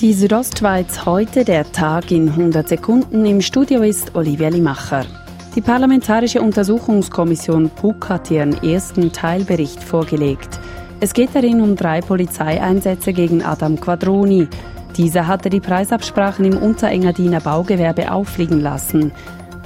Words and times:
Die 0.00 0.12
Südostschweiz 0.12 1.06
heute, 1.06 1.44
der 1.44 1.72
Tag 1.72 2.12
in 2.12 2.28
100 2.28 2.68
Sekunden. 2.68 3.26
Im 3.26 3.40
Studio 3.40 3.82
ist 3.82 4.14
Olivia 4.14 4.48
Limacher. 4.48 5.04
Die 5.56 5.60
Parlamentarische 5.60 6.40
Untersuchungskommission 6.40 7.68
PUC 7.68 8.08
hat 8.08 8.30
ihren 8.30 8.62
ersten 8.62 9.10
Teilbericht 9.10 9.82
vorgelegt. 9.82 10.60
Es 11.00 11.14
geht 11.14 11.30
darin 11.34 11.60
um 11.60 11.74
drei 11.74 12.00
Polizeieinsätze 12.00 13.12
gegen 13.12 13.42
Adam 13.42 13.80
Quadroni. 13.80 14.46
Dieser 14.96 15.26
hatte 15.26 15.50
die 15.50 15.58
Preisabsprachen 15.58 16.44
im 16.44 16.58
Unterengadiner 16.58 17.40
Baugewerbe 17.40 18.12
auffliegen 18.12 18.60
lassen. 18.60 19.10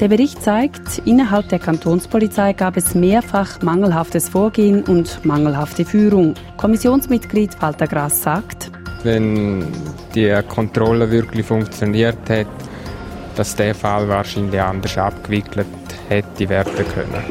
Der 0.00 0.08
Bericht 0.08 0.42
zeigt, 0.42 1.02
innerhalb 1.04 1.50
der 1.50 1.58
Kantonspolizei 1.58 2.54
gab 2.54 2.78
es 2.78 2.94
mehrfach 2.94 3.60
mangelhaftes 3.60 4.30
Vorgehen 4.30 4.82
und 4.84 5.26
mangelhafte 5.26 5.84
Führung. 5.84 6.32
Kommissionsmitglied 6.56 7.60
Walter 7.60 7.86
Grass 7.86 8.22
sagt, 8.22 8.72
wenn 9.04 9.66
die 10.14 10.32
Kontrolle 10.48 11.10
wirklich 11.10 11.46
funktioniert 11.46 12.28
hat, 12.28 12.46
dass 13.36 13.56
der 13.56 13.74
Fall 13.74 14.08
wahrscheinlich 14.08 14.60
anders 14.60 14.98
abgewickelt 14.98 15.66
hätte 16.08 16.48
werden 16.48 16.84
können. 16.94 17.24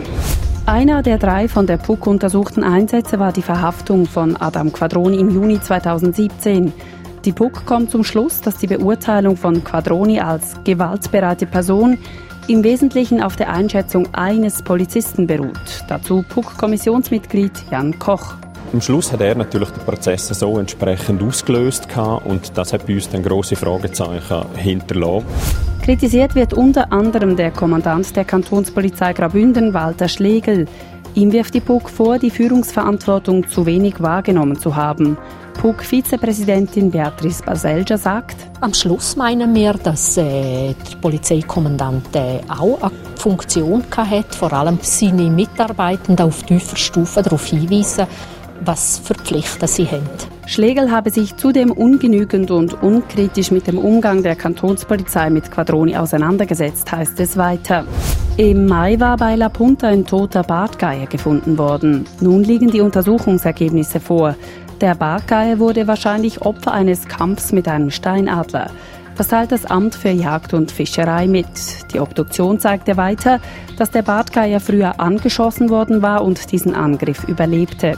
Einer 0.65 1.01
der 1.01 1.17
drei 1.17 1.47
von 1.47 1.67
der 1.67 1.77
PUC 1.77 2.07
untersuchten 2.07 2.63
Einsätze 2.63 3.19
war 3.19 3.33
die 3.33 3.41
Verhaftung 3.41 4.05
von 4.05 4.37
Adam 4.37 4.71
Quadroni 4.71 5.19
im 5.19 5.29
Juni 5.29 5.59
2017. 5.59 6.71
Die 7.25 7.31
PUC 7.31 7.65
kommt 7.65 7.91
zum 7.91 8.03
Schluss, 8.03 8.41
dass 8.41 8.57
die 8.57 8.67
Beurteilung 8.67 9.37
von 9.37 9.63
Quadroni 9.63 10.19
als 10.19 10.55
gewaltbereite 10.63 11.45
Person 11.45 11.97
im 12.47 12.63
Wesentlichen 12.63 13.21
auf 13.21 13.35
der 13.35 13.51
Einschätzung 13.51 14.07
eines 14.13 14.63
Polizisten 14.63 15.27
beruht. 15.27 15.83
Dazu 15.87 16.23
PUC-Kommissionsmitglied 16.27 17.51
Jan 17.69 17.97
Koch. 17.99 18.35
Am 18.73 18.79
Schluss 18.79 19.11
hat 19.11 19.19
er 19.19 19.35
natürlich 19.35 19.69
den 19.71 19.83
Prozess 19.83 20.29
so 20.29 20.57
entsprechend 20.57 21.21
ausgelöst 21.21 21.87
und 22.23 22.57
das 22.57 22.71
hat 22.71 22.87
bei 22.87 22.93
uns 22.93 23.09
dann 23.09 23.21
grosse 23.21 23.57
Fragezeichen 23.57 24.45
hinterlassen. 24.55 25.25
Kritisiert 25.83 26.35
wird 26.35 26.53
unter 26.53 26.89
anderem 26.93 27.35
der 27.35 27.51
Kommandant 27.51 28.15
der 28.15 28.23
Kantonspolizei 28.23 29.11
Graubünden, 29.11 29.73
Walter 29.73 30.07
Schlegel. 30.07 30.67
Ihm 31.15 31.33
wirft 31.33 31.53
die 31.53 31.59
PUC 31.59 31.89
vor, 31.89 32.17
die 32.17 32.29
Führungsverantwortung 32.29 33.45
zu 33.49 33.65
wenig 33.65 33.99
wahrgenommen 33.99 34.57
zu 34.57 34.73
haben. 34.73 35.17
PUC-Vizepräsidentin 35.61 36.91
Beatrice 36.91 37.43
Baselja 37.43 37.97
sagt, 37.97 38.37
Am 38.61 38.73
Schluss 38.73 39.17
meinen 39.17 39.53
wir, 39.53 39.73
dass 39.73 40.15
äh, 40.15 40.73
der 40.73 40.97
Polizeikommandant 41.01 42.15
äh, 42.15 42.39
auch 42.47 42.81
eine 42.81 42.91
Funktion 43.17 43.83
hatte, 43.95 44.37
vor 44.37 44.53
allem 44.53 44.79
seine 44.81 45.29
Mitarbeitenden 45.29 46.25
auf 46.25 46.43
tiefer 46.43 46.77
Stufe 46.77 47.21
darauf 47.21 47.45
hinweisen, 47.45 48.07
was 48.65 48.99
für 48.99 49.15
Pflichten 49.15 49.67
sie 49.67 49.85
haben. 49.85 50.07
Schlegel 50.45 50.91
habe 50.91 51.09
sich 51.09 51.35
zudem 51.35 51.71
ungenügend 51.71 52.51
und 52.51 52.81
unkritisch 52.81 53.51
mit 53.51 53.67
dem 53.67 53.77
Umgang 53.77 54.23
der 54.23 54.35
Kantonspolizei 54.35 55.29
mit 55.29 55.51
Quadroni 55.51 55.95
auseinandergesetzt, 55.95 56.91
heißt 56.91 57.19
es 57.19 57.37
weiter. 57.37 57.85
Im 58.37 58.65
Mai 58.65 58.99
war 58.99 59.17
bei 59.17 59.35
La 59.35 59.49
Punta 59.49 59.87
ein 59.87 60.05
toter 60.05 60.43
Bartgeier 60.43 61.05
gefunden 61.05 61.57
worden. 61.57 62.05
Nun 62.21 62.43
liegen 62.43 62.71
die 62.71 62.81
Untersuchungsergebnisse 62.81 63.99
vor. 63.99 64.35
Der 64.79 64.95
Bartgeier 64.95 65.59
wurde 65.59 65.87
wahrscheinlich 65.87 66.41
Opfer 66.41 66.71
eines 66.71 67.07
Kampfs 67.07 67.51
mit 67.51 67.67
einem 67.67 67.91
Steinadler. 67.91 68.71
Das 69.15 69.27
teilt 69.27 69.51
das 69.51 69.65
Amt 69.65 69.93
für 69.93 70.09
Jagd 70.09 70.53
und 70.53 70.71
Fischerei 70.71 71.27
mit. 71.27 71.45
Die 71.93 71.99
Obduktion 71.99 72.59
zeigte 72.59 72.97
weiter, 72.97 73.39
dass 73.77 73.91
der 73.91 74.01
Bartgeier 74.01 74.59
früher 74.59 74.99
angeschossen 74.99 75.69
worden 75.69 76.01
war 76.01 76.23
und 76.23 76.51
diesen 76.51 76.73
Angriff 76.73 77.27
überlebte. 77.27 77.97